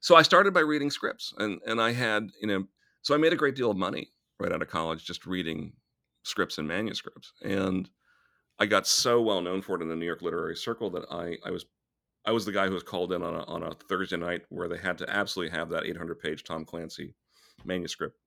so 0.00 0.16
I 0.16 0.22
started 0.22 0.52
by 0.52 0.60
reading 0.60 0.90
scripts, 0.90 1.32
and 1.38 1.60
and 1.66 1.80
I 1.80 1.92
had 1.92 2.28
you 2.42 2.48
know 2.48 2.64
so 3.02 3.14
I 3.14 3.18
made 3.18 3.32
a 3.32 3.36
great 3.36 3.54
deal 3.54 3.70
of 3.70 3.76
money 3.76 4.10
right 4.40 4.52
out 4.52 4.62
of 4.62 4.68
college 4.68 5.04
just 5.04 5.26
reading 5.26 5.72
scripts 6.22 6.58
and 6.58 6.68
manuscripts, 6.68 7.32
and 7.42 7.88
I 8.58 8.66
got 8.66 8.86
so 8.86 9.20
well 9.22 9.40
known 9.40 9.62
for 9.62 9.76
it 9.76 9.82
in 9.82 9.88
the 9.88 9.96
New 9.96 10.06
York 10.06 10.22
literary 10.22 10.56
circle 10.56 10.90
that 10.90 11.04
I 11.10 11.36
I 11.44 11.50
was 11.50 11.66
I 12.24 12.32
was 12.32 12.44
the 12.44 12.52
guy 12.52 12.66
who 12.66 12.74
was 12.74 12.82
called 12.82 13.12
in 13.12 13.22
on 13.22 13.34
a, 13.34 13.44
on 13.44 13.62
a 13.62 13.74
Thursday 13.74 14.16
night 14.16 14.42
where 14.50 14.68
they 14.68 14.76
had 14.76 14.98
to 14.98 15.08
absolutely 15.08 15.56
have 15.56 15.70
that 15.70 15.86
800 15.86 16.20
page 16.20 16.44
Tom 16.44 16.64
Clancy 16.64 17.14
manuscript 17.64 18.18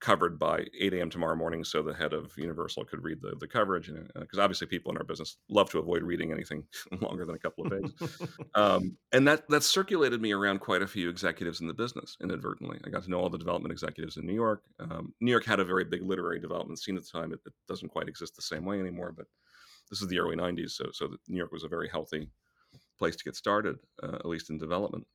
covered 0.00 0.38
by 0.38 0.64
8 0.78 0.94
a.m. 0.94 1.10
tomorrow 1.10 1.34
morning 1.34 1.64
so 1.64 1.82
the 1.82 1.92
head 1.92 2.12
of 2.12 2.32
Universal 2.36 2.84
could 2.84 3.02
read 3.02 3.20
the, 3.20 3.34
the 3.40 3.48
coverage. 3.48 3.88
And 3.88 4.08
Because 4.14 4.38
uh, 4.38 4.42
obviously, 4.42 4.66
people 4.66 4.92
in 4.92 4.98
our 4.98 5.04
business 5.04 5.36
love 5.48 5.70
to 5.70 5.78
avoid 5.78 6.02
reading 6.02 6.32
anything 6.32 6.64
longer 7.00 7.24
than 7.24 7.34
a 7.34 7.38
couple 7.38 7.66
of 7.66 7.72
pages. 7.72 8.20
um, 8.54 8.96
and 9.12 9.26
that, 9.26 9.48
that 9.48 9.62
circulated 9.62 10.20
me 10.20 10.32
around 10.32 10.60
quite 10.60 10.82
a 10.82 10.86
few 10.86 11.08
executives 11.08 11.60
in 11.60 11.66
the 11.66 11.74
business 11.74 12.16
inadvertently. 12.22 12.78
I 12.84 12.90
got 12.90 13.02
to 13.04 13.10
know 13.10 13.18
all 13.18 13.30
the 13.30 13.38
development 13.38 13.72
executives 13.72 14.16
in 14.16 14.26
New 14.26 14.34
York. 14.34 14.62
Um, 14.78 15.12
New 15.20 15.30
York 15.30 15.44
had 15.44 15.60
a 15.60 15.64
very 15.64 15.84
big 15.84 16.02
literary 16.02 16.38
development 16.38 16.78
scene 16.78 16.96
at 16.96 17.02
the 17.02 17.18
time. 17.18 17.32
It, 17.32 17.40
it 17.46 17.52
doesn't 17.66 17.88
quite 17.88 18.08
exist 18.08 18.36
the 18.36 18.42
same 18.42 18.64
way 18.64 18.78
anymore, 18.78 19.12
but 19.16 19.26
this 19.90 20.00
is 20.00 20.08
the 20.08 20.18
early 20.18 20.36
90s. 20.36 20.70
So, 20.70 20.90
so 20.92 21.08
New 21.28 21.38
York 21.38 21.52
was 21.52 21.64
a 21.64 21.68
very 21.68 21.88
healthy 21.88 22.30
place 22.98 23.16
to 23.16 23.24
get 23.24 23.36
started, 23.36 23.76
uh, 24.02 24.16
at 24.16 24.26
least 24.26 24.50
in 24.50 24.58
development. 24.58 25.06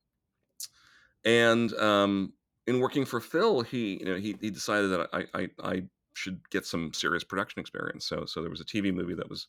And 1.24 1.72
um, 1.74 2.32
in 2.66 2.80
working 2.80 3.04
for 3.04 3.20
Phil, 3.20 3.62
he 3.62 3.98
you 4.00 4.06
know 4.06 4.16
he, 4.16 4.36
he 4.40 4.50
decided 4.50 4.90
that 4.90 5.08
I, 5.12 5.24
I 5.34 5.48
I 5.62 5.82
should 6.14 6.40
get 6.50 6.66
some 6.66 6.92
serious 6.92 7.24
production 7.24 7.60
experience. 7.60 8.06
So 8.06 8.24
so 8.26 8.40
there 8.40 8.50
was 8.50 8.60
a 8.60 8.64
TV 8.64 8.92
movie 8.92 9.14
that 9.14 9.28
was 9.28 9.48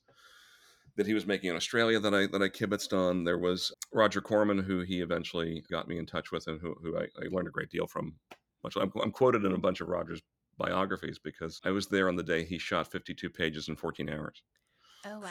that 0.97 1.07
he 1.07 1.13
was 1.13 1.27
making 1.27 1.49
in 1.49 1.55
Australia 1.55 1.99
that 1.99 2.13
I 2.13 2.27
that 2.27 2.41
I 2.41 2.49
kibitzed 2.49 2.93
on. 2.93 3.23
There 3.23 3.37
was 3.37 3.73
Roger 3.93 4.21
Corman, 4.21 4.59
who 4.59 4.81
he 4.81 5.01
eventually 5.01 5.63
got 5.69 5.87
me 5.87 5.97
in 5.97 6.05
touch 6.05 6.31
with, 6.31 6.47
and 6.47 6.59
who 6.59 6.75
who 6.81 6.97
I, 6.97 7.03
I 7.03 7.27
learned 7.31 7.47
a 7.47 7.51
great 7.51 7.69
deal 7.69 7.87
from. 7.87 8.15
Much 8.63 8.75
I'm, 8.77 8.91
I'm 9.01 9.11
quoted 9.11 9.45
in 9.45 9.51
a 9.51 9.59
bunch 9.59 9.79
of 9.79 9.89
Roger's 9.89 10.23
biographies 10.57 11.19
because 11.19 11.61
I 11.63 11.71
was 11.71 11.85
there 11.87 12.07
on 12.07 12.15
the 12.15 12.23
day 12.23 12.43
he 12.43 12.57
shot 12.57 12.91
52 12.91 13.29
pages 13.29 13.67
in 13.67 13.75
14 13.75 14.09
hours. 14.09 14.41
Oh 15.05 15.19
wow. 15.19 15.29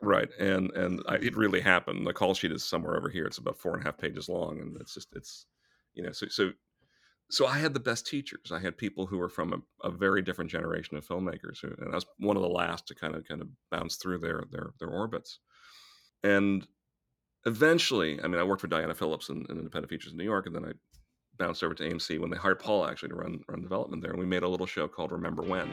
Right, 0.00 0.28
and 0.38 0.70
and 0.72 1.02
I, 1.08 1.16
it 1.16 1.36
really 1.36 1.60
happened. 1.60 2.06
The 2.06 2.12
call 2.12 2.34
sheet 2.34 2.52
is 2.52 2.64
somewhere 2.64 2.96
over 2.96 3.08
here. 3.08 3.24
It's 3.24 3.38
about 3.38 3.58
four 3.58 3.74
and 3.74 3.82
a 3.82 3.84
half 3.84 3.98
pages 3.98 4.28
long, 4.28 4.60
and 4.60 4.76
it's 4.80 4.94
just 4.94 5.08
it's, 5.14 5.46
you 5.94 6.02
know, 6.02 6.12
so 6.12 6.26
so 6.28 6.52
so 7.32 7.46
I 7.46 7.58
had 7.58 7.72
the 7.72 7.80
best 7.80 8.06
teachers. 8.06 8.52
I 8.52 8.58
had 8.58 8.76
people 8.76 9.06
who 9.06 9.16
were 9.16 9.30
from 9.30 9.54
a, 9.54 9.88
a 9.88 9.90
very 9.90 10.20
different 10.20 10.50
generation 10.50 10.98
of 10.98 11.06
filmmakers, 11.06 11.60
who, 11.62 11.68
and 11.78 11.90
I 11.90 11.94
was 11.94 12.04
one 12.18 12.36
of 12.36 12.42
the 12.42 12.48
last 12.48 12.86
to 12.88 12.94
kind 12.94 13.14
of 13.14 13.26
kind 13.26 13.40
of 13.40 13.48
bounce 13.70 13.96
through 13.96 14.18
their 14.18 14.44
their 14.50 14.74
their 14.78 14.90
orbits. 14.90 15.38
And 16.22 16.66
eventually, 17.46 18.20
I 18.22 18.28
mean, 18.28 18.38
I 18.38 18.44
worked 18.44 18.60
for 18.60 18.66
Diana 18.66 18.94
Phillips 18.94 19.30
in, 19.30 19.46
in 19.48 19.56
Independent 19.56 19.88
Features 19.88 20.12
in 20.12 20.18
New 20.18 20.24
York, 20.24 20.46
and 20.46 20.54
then 20.54 20.66
I 20.66 20.72
bounced 21.38 21.64
over 21.64 21.72
to 21.72 21.88
AMC 21.88 22.20
when 22.20 22.28
they 22.28 22.36
hired 22.36 22.60
Paul 22.60 22.86
actually 22.86 23.08
to 23.08 23.14
run 23.14 23.40
run 23.48 23.62
development 23.62 24.02
there, 24.02 24.10
and 24.10 24.20
we 24.20 24.26
made 24.26 24.42
a 24.42 24.48
little 24.48 24.66
show 24.66 24.86
called 24.86 25.10
Remember 25.10 25.42
When. 25.42 25.72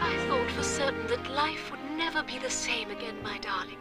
I 0.00 0.16
thought 0.26 0.50
for 0.50 0.64
certain 0.64 1.06
that 1.06 1.30
life 1.30 1.70
would 1.70 1.96
never 1.96 2.24
be 2.24 2.40
the 2.40 2.50
same 2.50 2.90
again, 2.90 3.22
my 3.22 3.38
darling. 3.38 3.78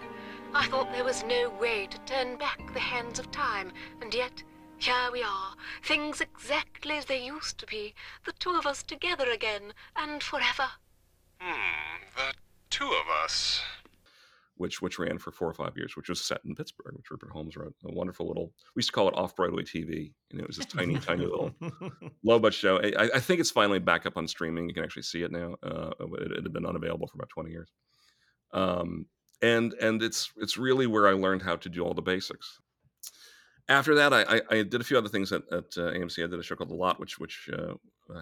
I 0.54 0.68
thought 0.68 0.92
there 0.92 1.04
was 1.04 1.24
no 1.24 1.50
way 1.60 1.88
to 1.88 1.98
turn 2.02 2.38
back 2.38 2.72
the 2.74 2.80
hands 2.80 3.18
of 3.18 3.32
time, 3.32 3.72
and 4.00 4.14
yet 4.14 4.44
here 4.80 5.12
we 5.12 5.22
are, 5.24 5.56
things 5.84 6.22
exactly 6.22 6.96
as 6.98 7.06
they 7.06 7.24
used 7.24 7.58
to 7.60 7.66
be, 7.66 7.94
the 8.26 8.32
two 8.34 8.52
of 8.52 8.66
us 8.66 8.84
together 8.84 9.30
again, 9.30 9.74
and 9.96 10.24
forever. 10.24 10.68
Hmm, 11.40 12.04
the 12.16 12.34
two 12.70 12.86
of 12.88 13.08
us. 13.24 13.62
which 14.56 14.82
which 14.82 15.00
ran 15.00 15.18
for 15.18 15.32
four 15.32 15.48
or 15.50 15.54
five 15.54 15.78
years, 15.78 15.96
which 15.96 16.10
was 16.10 16.20
set 16.22 16.42
in 16.46 16.54
Pittsburgh, 16.56 16.94
which 16.96 17.10
Rupert 17.10 17.30
Holmes 17.32 17.56
wrote. 17.56 17.74
A 17.86 17.94
wonderful 17.94 18.28
little. 18.28 18.52
We 18.76 18.80
used 18.80 18.90
to 18.90 18.94
call 18.94 19.08
it 19.08 19.16
off 19.16 19.36
Broadway 19.36 19.64
TV. 19.64 20.12
and 20.32 20.42
it 20.42 20.48
was 20.48 20.58
this 20.58 20.66
tiny, 20.66 20.96
tiny 21.00 21.26
little 21.26 21.52
low 22.24 22.40
budget 22.40 22.60
show. 22.60 22.78
I, 22.82 23.10
I 23.16 23.20
think 23.20 23.40
it's 23.40 23.52
finally 23.52 23.80
back 23.80 24.06
up 24.06 24.18
on 24.18 24.28
streaming. 24.28 24.68
You 24.68 24.74
can 24.76 24.84
actually 24.84 25.04
see 25.04 25.24
it 25.24 25.32
now. 25.32 25.56
Uh, 25.64 25.92
it, 26.00 26.32
it 26.32 26.44
had 26.44 26.54
been 26.54 26.66
unavailable 26.66 27.08
for 27.08 27.16
about 27.16 27.30
twenty 27.30 27.52
years. 27.52 27.70
Um, 28.52 29.06
and 29.42 29.74
and 29.76 30.04
it's 30.04 30.32
it's 30.38 30.58
really 30.58 30.88
where 30.88 31.08
I 31.08 31.14
learned 31.14 31.42
how 31.42 31.56
to 31.56 31.70
do 31.70 31.84
all 31.86 31.94
the 31.94 32.02
basics. 32.02 32.60
After 33.70 33.94
that, 33.96 34.12
I, 34.14 34.24
I, 34.24 34.42
I 34.50 34.64
did 34.64 34.82
a 34.82 34.84
few 34.84 34.98
other 34.98 35.10
things 35.10 35.32
at, 35.32 35.44
at 35.52 35.78
uh, 35.78 35.92
AMC. 35.92 36.24
I 36.24 36.28
did 36.28 36.40
a 36.40 36.44
show 36.44 36.56
called 36.56 36.72
The 36.72 36.76
Lot, 36.76 37.00
which 37.00 37.20
which 37.20 37.50
uh, 37.54 37.76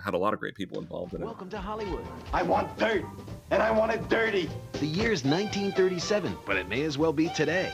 had 0.04 0.13
a 0.13 0.18
lot 0.18 0.34
of 0.34 0.42
great 0.42 0.56
people 0.56 0.77
involved 0.77 1.13
in 1.13 1.22
it. 1.22 1.25
Welcome 1.25 1.50
to 1.51 1.58
Hollywood. 1.58 2.06
I 2.34 2.44
want 2.44 2.77
dirt, 2.77 3.06
and 3.50 3.63
I 3.63 3.72
want 3.72 3.94
it 3.94 4.10
dirty. 4.10 4.50
The 4.74 4.86
year's 4.86 5.24
1937, 5.24 6.36
but 6.46 6.58
it 6.58 6.68
may 6.68 6.84
as 6.84 6.98
well 6.98 7.13
be 7.13 7.30
today. 7.30 7.72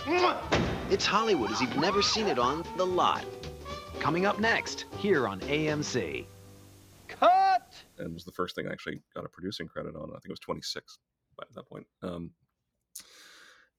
It's 0.91 1.05
Hollywood 1.05 1.51
as 1.51 1.61
you've 1.61 1.75
never 1.77 2.03
seen 2.03 2.27
it 2.27 2.37
on 2.37 2.63
The 2.77 2.85
Lot. 2.85 3.25
Coming 3.99 4.27
up 4.27 4.39
next, 4.39 4.85
here 4.99 5.27
on 5.27 5.39
AMC. 5.41 6.25
Cut! 7.07 7.73
And 7.97 8.13
was 8.13 8.23
the 8.23 8.31
first 8.31 8.55
thing 8.55 8.67
I 8.67 8.71
actually 8.71 9.01
got 9.15 9.25
a 9.25 9.29
producing 9.29 9.67
credit 9.67 9.95
on. 9.95 10.09
I 10.09 10.19
think 10.19 10.25
it 10.25 10.31
was 10.31 10.39
26 10.39 10.99
by 11.37 11.45
that 11.55 11.67
point. 11.67 11.87
Um, 12.03 12.29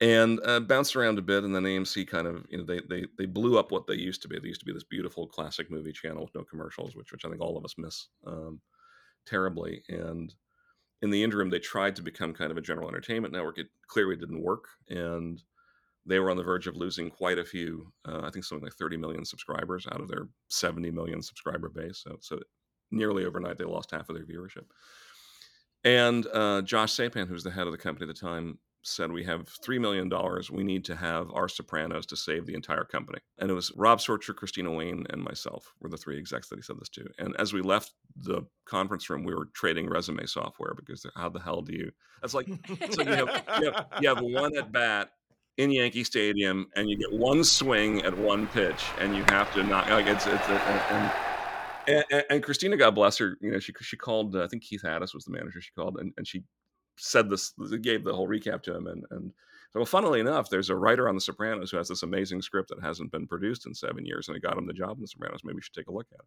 and 0.00 0.40
uh, 0.44 0.60
bounced 0.60 0.96
around 0.96 1.18
a 1.18 1.22
bit, 1.22 1.44
and 1.44 1.54
then 1.54 1.62
AMC 1.62 2.06
kind 2.08 2.26
of, 2.26 2.44
you 2.48 2.58
know, 2.58 2.64
they 2.64 2.80
they 2.88 3.06
they 3.16 3.26
blew 3.26 3.58
up 3.58 3.70
what 3.70 3.86
they 3.86 3.94
used 3.94 4.22
to 4.22 4.28
be. 4.28 4.38
They 4.38 4.48
used 4.48 4.60
to 4.60 4.66
be 4.66 4.72
this 4.72 4.84
beautiful 4.84 5.26
classic 5.26 5.70
movie 5.70 5.92
channel 5.92 6.24
with 6.24 6.34
no 6.34 6.44
commercials, 6.44 6.96
which 6.96 7.12
which 7.12 7.24
I 7.24 7.28
think 7.28 7.40
all 7.40 7.56
of 7.56 7.64
us 7.64 7.74
miss 7.78 8.08
um, 8.26 8.60
terribly. 9.26 9.82
And 9.88 10.34
in 11.02 11.10
the 11.10 11.22
interim, 11.22 11.50
they 11.50 11.60
tried 11.60 11.96
to 11.96 12.02
become 12.02 12.32
kind 12.32 12.50
of 12.50 12.56
a 12.56 12.62
general 12.62 12.88
entertainment 12.88 13.32
network. 13.32 13.58
It 13.58 13.68
clearly 13.86 14.16
didn't 14.16 14.42
work, 14.42 14.64
and 14.88 15.40
they 16.06 16.18
were 16.18 16.30
on 16.30 16.36
the 16.36 16.42
verge 16.42 16.66
of 16.66 16.76
losing 16.76 17.08
quite 17.08 17.38
a 17.38 17.44
few. 17.44 17.92
Uh, 18.06 18.22
I 18.24 18.30
think 18.30 18.44
something 18.44 18.64
like 18.64 18.74
30 18.74 18.96
million 18.96 19.24
subscribers 19.24 19.86
out 19.90 20.00
of 20.00 20.08
their 20.08 20.28
70 20.48 20.90
million 20.90 21.22
subscriber 21.22 21.68
base. 21.68 22.02
So 22.04 22.18
so 22.20 22.40
nearly 22.90 23.24
overnight, 23.24 23.58
they 23.58 23.64
lost 23.64 23.92
half 23.92 24.08
of 24.08 24.16
their 24.16 24.26
viewership. 24.26 24.64
And 25.84 26.26
uh, 26.32 26.62
Josh 26.62 26.94
Sapan, 26.94 27.28
who's 27.28 27.44
the 27.44 27.50
head 27.50 27.66
of 27.66 27.72
the 27.72 27.78
company 27.78 28.08
at 28.08 28.14
the 28.14 28.20
time, 28.20 28.58
said, 28.84 29.10
We 29.10 29.24
have 29.24 29.48
$3 29.48 29.80
million. 29.80 30.10
We 30.52 30.64
need 30.64 30.84
to 30.86 30.96
have 30.96 31.30
our 31.32 31.48
Sopranos 31.48 32.06
to 32.06 32.16
save 32.16 32.46
the 32.46 32.54
entire 32.54 32.84
company. 32.84 33.18
And 33.38 33.50
it 33.50 33.54
was 33.54 33.72
Rob 33.76 33.98
Sorcher, 33.98 34.34
Christina 34.34 34.70
Wayne, 34.70 35.06
and 35.10 35.22
myself 35.22 35.72
were 35.80 35.88
the 35.88 35.96
three 35.96 36.18
execs 36.18 36.48
that 36.48 36.56
he 36.56 36.62
said 36.62 36.76
this 36.78 36.88
to. 36.90 37.06
And 37.18 37.34
as 37.38 37.52
we 37.52 37.62
left 37.62 37.94
the 38.16 38.42
conference 38.66 39.10
room, 39.10 39.24
we 39.24 39.34
were 39.34 39.48
trading 39.54 39.88
resume 39.88 40.26
software 40.26 40.74
because 40.74 41.06
how 41.16 41.28
the 41.28 41.40
hell 41.40 41.62
do 41.62 41.74
you? 41.74 41.90
That's 42.20 42.34
like, 42.34 42.46
so 42.90 43.02
you 43.02 43.08
have, 43.08 43.44
you 43.60 43.70
have, 43.70 43.86
you 44.00 44.08
have 44.08 44.20
one 44.20 44.56
at 44.56 44.72
bat 44.72 45.10
in 45.56 45.70
Yankee 45.70 46.04
Stadium, 46.04 46.66
and 46.74 46.90
you 46.90 46.98
get 46.98 47.12
one 47.12 47.44
swing 47.44 48.02
at 48.02 48.16
one 48.16 48.46
pitch, 48.48 48.84
and 48.98 49.14
you 49.14 49.24
have 49.28 49.52
to 49.54 49.62
not 49.62 49.88
like 49.88 50.06
it's 50.06 50.26
it's 50.26 50.48
a, 50.48 51.22
and, 51.86 52.04
and, 52.10 52.24
and, 52.30 52.42
Christina, 52.42 52.76
God 52.76 52.94
bless 52.94 53.18
her, 53.18 53.36
you 53.40 53.52
know, 53.52 53.58
she 53.58 53.72
she 53.80 53.96
called. 53.96 54.34
Uh, 54.34 54.42
I 54.42 54.48
think 54.48 54.64
Keith 54.64 54.84
Addis 54.84 55.14
was 55.14 55.24
the 55.24 55.30
manager. 55.30 55.60
She 55.60 55.70
called 55.76 55.98
and, 56.00 56.12
and 56.16 56.26
she 56.26 56.42
said 56.96 57.30
this, 57.30 57.52
gave 57.82 58.04
the 58.04 58.14
whole 58.14 58.28
recap 58.28 58.62
to 58.64 58.74
him, 58.74 58.86
and 58.86 59.04
and 59.10 59.32
so 59.72 59.84
funnily 59.84 60.20
enough, 60.20 60.48
there's 60.48 60.70
a 60.70 60.76
writer 60.76 61.08
on 61.08 61.16
The 61.16 61.20
Sopranos 61.20 61.72
who 61.72 61.76
has 61.78 61.88
this 61.88 62.04
amazing 62.04 62.42
script 62.42 62.68
that 62.68 62.80
hasn't 62.80 63.10
been 63.10 63.26
produced 63.26 63.66
in 63.66 63.74
seven 63.74 64.06
years, 64.06 64.28
and 64.28 64.36
it 64.36 64.40
got 64.40 64.56
him 64.56 64.66
the 64.66 64.72
job 64.72 64.96
in 64.96 65.00
The 65.00 65.08
Sopranos. 65.08 65.40
Maybe 65.42 65.56
we 65.56 65.62
should 65.62 65.74
take 65.74 65.88
a 65.88 65.92
look 65.92 66.06
at 66.12 66.20
it. 66.20 66.26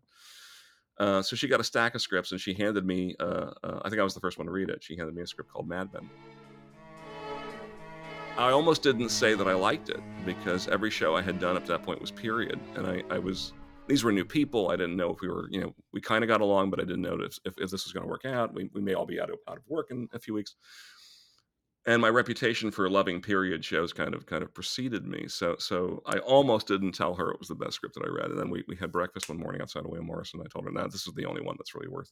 Uh, 0.99 1.21
so 1.21 1.35
she 1.35 1.47
got 1.47 1.61
a 1.61 1.63
stack 1.63 1.95
of 1.95 2.01
scripts, 2.01 2.31
and 2.31 2.41
she 2.41 2.53
handed 2.53 2.85
me. 2.85 3.15
Uh, 3.19 3.51
uh, 3.63 3.79
I 3.85 3.89
think 3.89 4.01
I 4.01 4.03
was 4.03 4.13
the 4.13 4.19
first 4.19 4.37
one 4.37 4.47
to 4.47 4.51
read 4.51 4.69
it. 4.69 4.83
She 4.83 4.97
handed 4.97 5.15
me 5.15 5.21
a 5.21 5.27
script 5.27 5.49
called 5.49 5.69
Mad 5.69 5.93
Men. 5.93 6.09
I 8.37 8.51
almost 8.51 8.83
didn't 8.83 9.09
say 9.09 9.33
that 9.33 9.47
I 9.47 9.53
liked 9.53 9.89
it 9.89 10.01
because 10.25 10.67
every 10.67 10.91
show 10.91 11.15
I 11.15 11.21
had 11.21 11.39
done 11.39 11.55
up 11.55 11.65
to 11.65 11.71
that 11.71 11.83
point 11.83 12.01
was 12.01 12.11
period, 12.11 12.59
and 12.75 12.85
I, 12.85 13.01
I 13.09 13.17
was 13.17 13.53
these 13.87 14.03
were 14.03 14.11
new 14.11 14.25
people. 14.25 14.69
I 14.69 14.75
didn't 14.75 14.97
know 14.97 15.11
if 15.11 15.21
we 15.21 15.27
were, 15.27 15.47
you 15.49 15.61
know, 15.61 15.73
we 15.93 16.01
kind 16.01 16.23
of 16.23 16.27
got 16.27 16.41
along, 16.41 16.69
but 16.69 16.79
I 16.79 16.83
didn't 16.83 17.01
know 17.01 17.17
if, 17.21 17.39
if, 17.45 17.53
if 17.57 17.69
this 17.69 17.85
was 17.85 17.93
going 17.93 18.03
to 18.03 18.09
work 18.09 18.25
out. 18.25 18.53
We, 18.53 18.69
we 18.73 18.81
may 18.81 18.93
all 18.93 19.05
be 19.05 19.19
out 19.19 19.29
of, 19.29 19.37
out 19.47 19.57
of 19.57 19.63
work 19.67 19.87
in 19.91 20.07
a 20.13 20.19
few 20.19 20.33
weeks. 20.33 20.55
And 21.87 22.01
my 22.01 22.09
reputation 22.09 22.69
for 22.69 22.89
loving 22.89 23.21
period 23.21 23.63
shows 23.63 23.93
kind 23.93 24.13
of 24.13 24.25
kind 24.25 24.43
of 24.43 24.53
preceded 24.53 25.07
me. 25.07 25.29
So 25.29 25.55
so 25.57 26.03
I 26.05 26.17
almost 26.19 26.67
didn't 26.67 26.91
tell 26.91 27.15
her 27.15 27.31
it 27.31 27.39
was 27.39 27.47
the 27.47 27.55
best 27.55 27.75
script 27.75 27.95
that 27.95 28.05
I 28.05 28.09
read. 28.09 28.29
And 28.29 28.37
then 28.37 28.49
we, 28.49 28.65
we 28.67 28.75
had 28.75 28.91
breakfast 28.91 29.29
one 29.29 29.39
morning 29.39 29.61
outside 29.61 29.79
of 29.79 29.85
William 29.85 30.05
Morris, 30.05 30.33
and 30.33 30.43
I 30.43 30.47
told 30.51 30.65
her, 30.65 30.71
"No, 30.71 30.83
this 30.83 31.07
is 31.07 31.13
the 31.13 31.25
only 31.25 31.41
one 31.41 31.55
that's 31.57 31.73
really 31.73 31.87
worth 31.87 32.11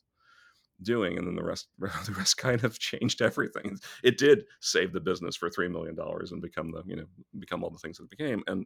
doing." 0.81 1.17
And 1.17 1.27
then 1.27 1.35
the 1.35 1.43
rest 1.43 1.67
the 1.77 2.15
rest 2.17 2.37
kind 2.37 2.63
of 2.63 2.79
changed 2.79 3.21
everything. 3.21 3.77
It 4.01 4.17
did 4.17 4.45
save 4.61 4.93
the 4.93 5.01
business 5.01 5.35
for 5.35 5.49
three 5.49 5.67
million 5.67 5.93
dollars 5.93 6.31
and 6.31 6.41
become 6.41 6.71
the 6.71 6.81
you 6.85 6.95
know 6.95 7.05
become 7.37 7.61
all 7.61 7.69
the 7.69 7.77
things 7.77 7.97
that 7.97 8.05
it 8.05 8.17
became. 8.17 8.43
And 8.47 8.65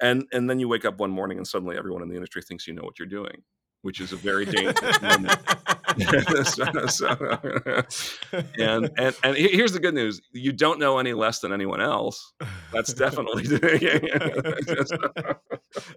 and 0.00 0.24
and 0.32 0.48
then 0.48 0.58
you 0.58 0.68
wake 0.68 0.84
up 0.84 0.98
one 0.98 1.10
morning 1.10 1.38
and 1.38 1.46
suddenly 1.46 1.76
everyone 1.76 2.02
in 2.02 2.08
the 2.08 2.14
industry 2.14 2.42
thinks 2.42 2.66
you 2.66 2.74
know 2.74 2.82
what 2.82 2.98
you're 2.98 3.06
doing 3.06 3.42
which 3.82 4.00
is 4.00 4.12
a 4.12 4.16
very 4.16 4.44
dangerous 4.44 5.02
moment. 5.02 5.38
So, 6.44 6.86
so, 6.86 7.08
and 8.58 8.90
and 8.96 9.16
and 9.24 9.36
here's 9.36 9.72
the 9.72 9.80
good 9.80 9.94
news 9.94 10.20
you 10.32 10.52
don't 10.52 10.78
know 10.78 10.98
any 10.98 11.12
less 11.12 11.40
than 11.40 11.52
anyone 11.52 11.80
else. 11.80 12.34
That's 12.72 12.92
definitely 12.92 13.46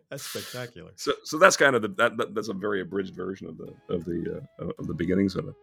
that's 0.10 0.24
spectacular. 0.24 0.92
So 0.96 1.14
so 1.24 1.38
that's 1.38 1.56
kind 1.56 1.76
of 1.76 1.84
the 1.84 1.90
that, 1.98 2.18
that 2.18 2.34
that's 2.34 2.48
a 2.48 2.54
very 2.54 2.82
abridged 2.82 3.14
version 3.16 3.48
of 3.48 3.58
the 3.58 3.76
of 3.94 4.06
the 4.06 4.42
uh, 4.60 4.70
of 4.80 4.88
the 4.88 4.96
beginnings 4.96 5.36
of 5.36 5.50
it. 5.50 5.56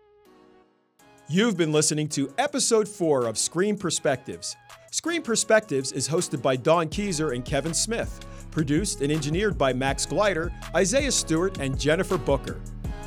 You've 1.28 1.56
been 1.56 1.72
listening 1.72 2.08
to 2.10 2.32
episode 2.38 2.86
four 2.86 3.26
of 3.26 3.36
Screen 3.38 3.76
Perspectives. 3.76 4.56
Screen 4.90 5.20
Perspectives 5.20 5.92
is 5.92 6.08
hosted 6.08 6.40
by 6.40 6.56
Dawn 6.56 6.88
Keyser 6.88 7.34
and 7.34 7.44
Kevin 7.44 7.74
Smith, 7.74 8.24
produced 8.50 9.02
and 9.02 9.12
engineered 9.12 9.58
by 9.58 9.70
Max 9.70 10.06
Glider, 10.06 10.50
Isaiah 10.74 11.12
Stewart, 11.12 11.58
and 11.58 11.78
Jennifer 11.78 12.16
Booker. 12.16 12.58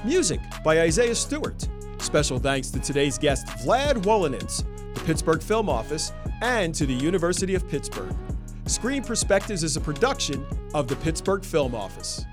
Music 0.06 0.40
by 0.64 0.82
Isaiah 0.82 1.16
Stewart. 1.16 1.68
Special 1.98 2.38
thanks 2.38 2.70
to 2.70 2.80
today's 2.80 3.18
guest, 3.18 3.48
Vlad 3.66 4.04
Wolynetz, 4.04 4.64
the 4.94 5.00
Pittsburgh 5.02 5.42
Film 5.42 5.70
Office, 5.70 6.14
and 6.44 6.74
to 6.76 6.86
the 6.86 6.94
University 6.94 7.56
of 7.56 7.68
Pittsburgh. 7.68 8.16
Screen 8.68 9.04
Perspectives 9.04 9.64
is 9.64 9.76
a 9.76 9.82
production 9.82 10.46
of 10.76 10.88
the 10.88 10.96
Pittsburgh 10.98 11.44
Film 11.44 11.74
Office. 11.74 12.26